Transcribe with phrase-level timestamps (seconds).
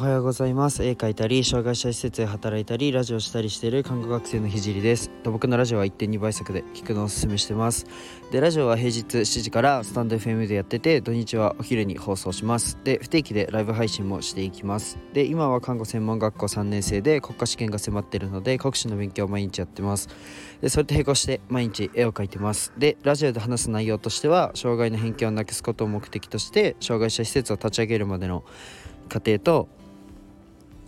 [0.00, 0.82] おはようございます。
[0.82, 5.10] 絵描いたり障害者施設で働いたりラジオしたりしている看護学生のひです。
[5.24, 7.84] 僕のラジオは1.2倍速で聞くのをおすすめしてます。
[8.32, 12.78] でラジオは平日7時からスタンド FM でやってて土日はお昼に放送します。
[12.82, 14.96] で不定期でライブ配信もしていきます。
[15.12, 20.08] で今は看護専門学校3年生で国家試験が迫っているので国試の勉強を毎日やってます。
[20.62, 22.72] でそれと並行して毎日絵を描いてます。
[22.78, 28.44] でラジオで話す内容としては障害の偏見をなくすことを目的として障害者施設を立ち上げるまでの
[29.10, 29.68] 過程と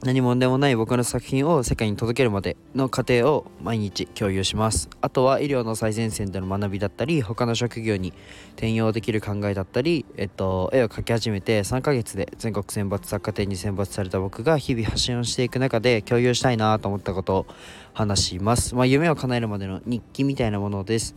[0.04, 4.90] 何もでもない僕の作品を世界に届けるまでの過程を毎日共有します。
[5.00, 8.12] あとは医療の最前線での学びだったり他の職業に
[8.54, 17.46] 転用できる考えだったり、えっと、絵を描き始めて3ヶ月で全国選抜作家展に選抜された僕が日々発信をしていく中で共有したいなと思ったことを
[17.94, 18.74] 話します。
[18.74, 21.14] まあ、夢を叶えるまでの日記みたいなものです。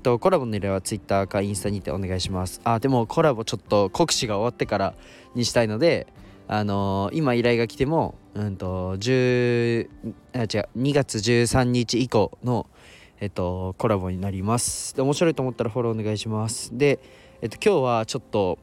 [0.00, 2.60] とコラボの依頼は Twitter かインスタにてお願いします。
[2.62, 4.94] あでもコラボちょっと国試が終わってから
[5.34, 6.06] にしたいので
[6.52, 9.88] あのー、今依頼が来ても、うんと、10
[10.34, 12.66] あ違う2月13日以降の、
[13.20, 14.94] えっと、コラボになります。
[14.94, 16.76] で面白いと思ったらフォローお願いします。
[16.76, 16.98] で、
[17.40, 18.58] えっと、今日はちょっと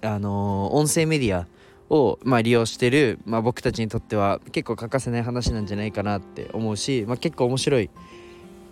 [0.00, 1.46] あのー、音声メディア
[1.90, 7.90] を、まあ、利用してる、まあ、僕たちにとっては結構欠かせない話なんじゃないかなって思うし、まあ、結構面白い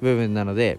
[0.00, 0.78] 部分なので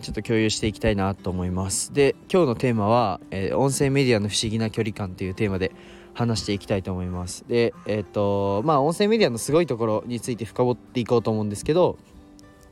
[0.00, 1.92] ちょっと共有していきたいなと思います。
[1.92, 5.70] で今日のテーマは、えー、音声メディアの不思議な距離感というテーマで
[6.14, 7.44] 話していきたいと思います。
[7.48, 11.98] でえっ、とまあ音声メディアのすごいところについて深掘っていこうと思うんですけど、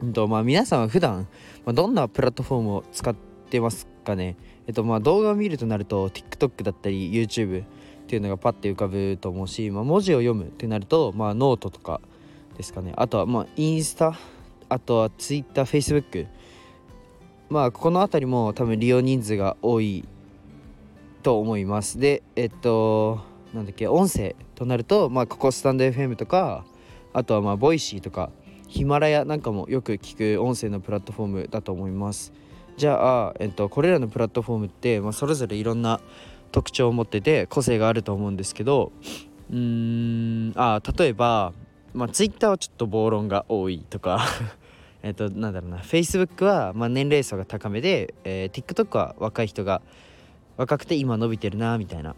[0.02, 1.28] うんとまあ、皆さんは普段、
[1.64, 3.14] まあ、どんなプラットフォームを使っ
[3.50, 4.36] てますかね？
[4.66, 7.66] えっ、とまあ動画を見るとなると TikTok だったり YouTube っ
[8.06, 12.00] ていうのがパッて浮かぶと思うし、まあ、文字を読むってなると、まあ、ノートとか
[12.56, 12.92] ですかね？
[12.96, 14.18] あとはまあインスタ
[14.68, 16.26] あとは Twitter Facebook
[17.48, 20.04] まあこの辺りも多分利用人数が多い
[21.22, 21.98] と思います。
[21.98, 26.64] でえっとなんだっけ音声となるとまあここスタンド FM とか
[27.12, 28.30] あとはまあボイシーとか
[28.68, 32.32] ヒマラヤなんかもよく聞く音声のプラットフォームだと思います。
[32.76, 36.00] じゃあ、えっと、これらのプラットフォームって、まあ、それぞれいろんな
[36.50, 38.92] 特徴を持ってて個性があると思うんですけど
[39.50, 41.52] うーんあ例えば、
[41.92, 44.24] まあ、Twitter はちょっと暴論が多いとか
[45.02, 49.82] えっとなんだろうな Facebook はまあ年齢層が高めで、えー、TikTok は若い人が
[50.56, 52.14] 若くて今伸びてるなみたいな。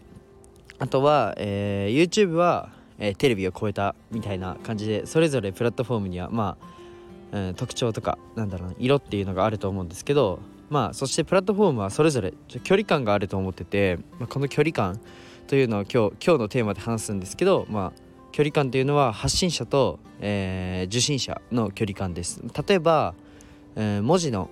[0.83, 2.67] あとは、えー、YouTube は、
[2.99, 6.57] えー、テレビを超えたみたいな感じでそれぞれプラットフォームにはま
[7.31, 10.39] あ、うん、特徴とかなんだろう色っていうのがあると思うんですけど
[10.69, 14.99] まあそしてプラットフォームはそれぞれ距離感があると思ってて、まあ、この距離感
[15.47, 18.01] というのを今日今日のテーマで話すんですけどまあ
[18.33, 22.41] 距離感というのは発信者と、えー、受信者の距離感です。
[22.67, 23.13] 例えば、
[23.77, 24.49] えー、文字の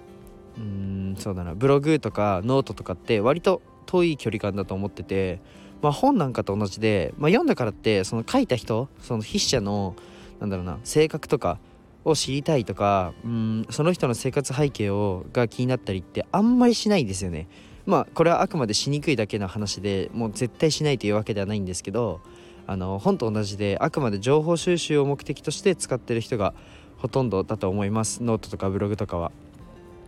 [0.58, 5.42] うんそうだなブログとかノートとかって割と遠い距離感だと思ってて
[5.82, 9.96] まあ、本なんかと同じで、まあ、読んだからってその書いた人その筆者の
[10.40, 11.60] なんだろうな性格とか
[12.04, 17.48] を知りたいとかうんその人の生活背景をが気になったりってあんまりしないんですよね。
[17.86, 22.22] まあこれはあくまでしにくいだけの話でもう絶対しないというわけではないんですけど
[22.68, 26.54] あの本と同じであくまで情報収集を目的として使ってる人が
[26.98, 29.32] ほとんどだと思いますノートとかブログとかは。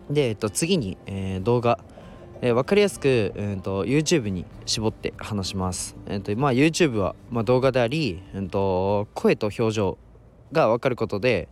[0.09, 1.79] で、えっと、次に、えー、動画
[2.45, 5.95] えー、分かりやすく、えーと、YouTube に絞って話します。
[6.07, 9.97] えーとまあ、YouTube は、まあ、動画であり、えーと、声と表情
[10.51, 11.47] が分かることで、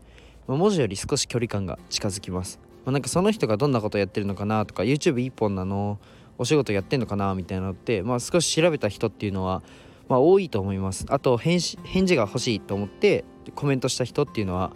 [0.50, 2.60] まあ、文字より少し距離感が近づきます。
[2.84, 5.98] まあ、なんかその人がどんなことやってるのかなとか YouTube 一本なの
[6.38, 9.64] お仕事やってんのかなみたいなのって、まあ、少し調べた人っていうのは、
[10.10, 11.06] まあ、多いと思います。
[11.08, 13.24] あと返事返事が欲しいと思って
[13.56, 14.74] コメントした人っていうのは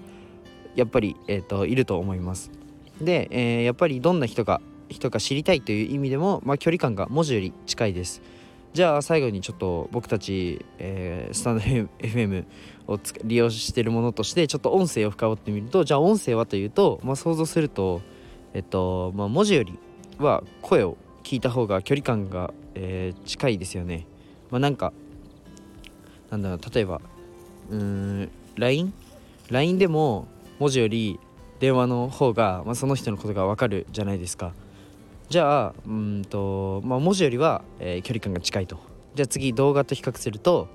[0.75, 2.51] やっぱり、えーといると思います。
[3.01, 8.21] で、えー、やっぱりどんな人が人が知りたいという意味でも、まあ、距離感が文字より近いです
[8.73, 11.63] じゃあ最後にちょっと僕たち、えー、スタンド
[11.99, 12.45] FM
[12.87, 18.01] を利用しているものとしてちょっと音声を深掘ってみるとじゃあ音声はというと、まあ、想像すると
[18.53, 19.77] えっと、まあ、文字より
[20.17, 24.05] は声を聞いた方が距離感が、えー、近いですよね。
[24.49, 24.93] まあ、なんか
[26.29, 27.01] なんだろう例えば
[27.69, 28.93] うーん LINE?LINE
[29.49, 30.27] LINE でも
[30.59, 31.19] 文字より
[31.59, 34.53] 電話の方が、まあ、その人のことが分かるじゃないですか。
[35.29, 38.79] じゃあうんと、まあ、文字よりは、えー、距離感が近いと。
[39.15, 40.67] じゃあ次動画と比較すると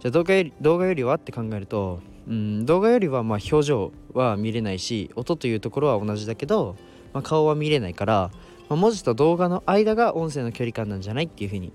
[0.00, 6.76] じゃあ動画より動画よりはって考えるとうん動画よりはまあ表情は見れないし音というところは同じだけど、
[7.14, 8.30] まあ、顔は見れないから、
[8.68, 11.72] まあ、文字と動画の間が音声の距離感なんじゃないっていうふうに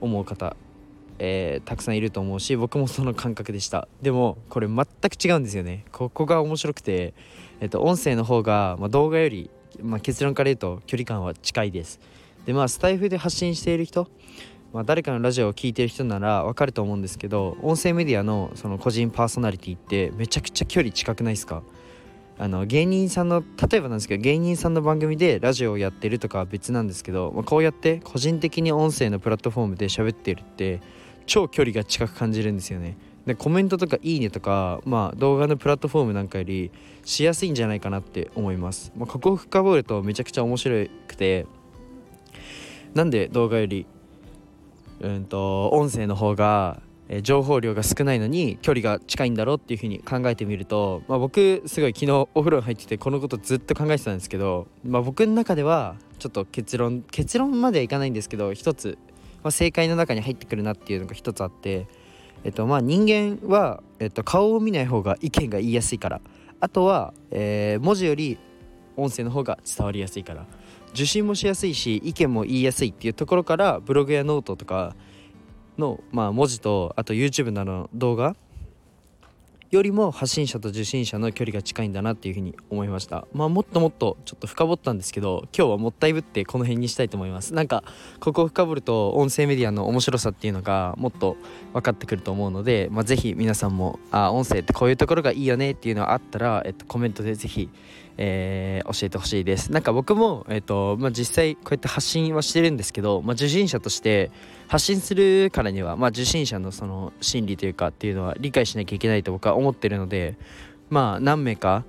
[0.00, 0.56] 思う方、
[1.18, 3.88] えー、たくさんいると思うし僕もその感覚でした。
[4.00, 4.86] でもこれ全く
[5.22, 5.84] 違うんですよね。
[5.90, 7.14] ここが面白くて、
[7.60, 9.50] えっと、音声の方が、まあ、動画より
[9.82, 12.00] まあ、結論から言うと距離感は近いです。
[12.46, 14.08] でまあスタイフで発信している人
[14.72, 21.62] まあ、誰かのラジオを聴いてる人なら分かると思うんですけど音声メディアのその個人パーソナリティってめちゃくちゃ距離近くないですか？
[22.36, 30.80] あの芸人さんの例えばなんですけど芸人さんの番組でラジオをやってるとかは別なんですけど、まあ、こうやって個人的に音声のプラットフォームで喋ってるって
[31.26, 32.96] 超距離が近く感じるんですよね。
[33.26, 36.70] でコメントとかいいねとか、まあ、動画のプラットフォームなんかより
[37.04, 41.46] しやすいんじゃないかなって思います、まあ、ここを深掘るとめちゃくちゃ面白くて
[42.92, 43.86] なんで動画より
[45.00, 58.96] うんと音声の方がえ情報量が少ないのに距離が近いんだろうっていうふうに考えてみると、まあ、僕すごい昨日お風呂に入っててこのことずっと考えてたんですけど、まあ、僕の中ではちょっと結論結論まではいかないんですけど一つ、
[59.42, 61.86] まあ、正解の中に入ってくるなっていうのが一つあって、
[62.44, 66.20] えっと、まあ人間は、えっと、顔を見ない方が意見が言いやすいから。
[66.60, 68.38] あとは、えー、文字より
[68.96, 70.46] 音声の方が伝わりやすいから。
[70.94, 74.94] 受信もしやすいし意見も言いやすいっていうところからブログやノートとか
[75.76, 78.36] の、まあ、文字とあと YouTube などの動画
[79.74, 83.26] よりも発信者と受信者の距離が近いんだなっていうふうに思いました。
[83.32, 87.54] まあもっともっとちょっと深掘ったんですけど今日はもったいぶってこの辺にしたいと思います。
[87.54, 87.82] なんか
[88.20, 91.36] ここを深掘ると音声メディアの面白さっていうのがもっと
[91.72, 97.68] 分かってくると思うので、まあ、ぜひ皆さんもあ音声ってこういうところがいいよねっていうのがあったら、えっと、コメントでぜひ
[98.16, 104.30] えー、教えてほしいですなんか僕も、えーとまあ、実際こうやって発信はしてるんですけど、まあ、受信者として
[104.68, 110.36] 発信するからには、まあ、受信者のその心理というかっていうのは理解しなきゃいけないと僕は思ってるので
[110.90, 111.84] まあ何名か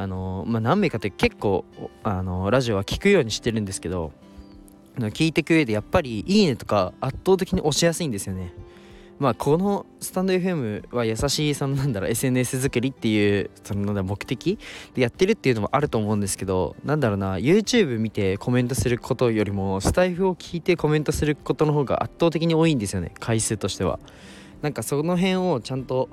[0.00, 1.64] あのまあ、何名かって結構
[2.04, 4.12] あのラジオは聞くようにしてるんですけど
[4.96, 8.54] 聞いていく上でやっぱり「いいね」とか圧倒的に押しやすいんですよね。
[9.18, 14.58] まあこのスタンド FM は優しいそのなんだろう SNS 作りっていうその目的
[14.94, 23.98] でやってるっていうのもあると思うんですけどなんだろうな YouTube 見てコメントすることよりもスタイフを聞いてコメントすることの方が圧倒的に多いんですよね回数としては。
[24.62, 26.08] なんかその辺をちゃんと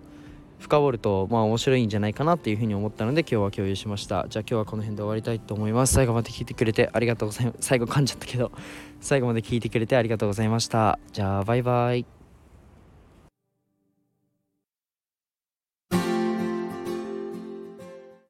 [0.60, 4.26] 深掘るとまあ面白いんじゃないかなっていうふうに思ったので今日は共有しました。
[4.30, 5.94] じゃあ今日はこの辺で終わりたいと思います。
[5.94, 8.52] 最後まで聞いてくれてありがとうございます最後噛んじゃったけど
[9.00, 11.00] 最後まで聞いてくれてありがとうございました。
[11.12, 12.25] じゃあバイバイ。